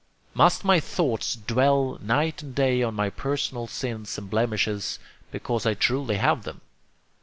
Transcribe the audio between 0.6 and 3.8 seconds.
my thoughts dwell night and day on my personal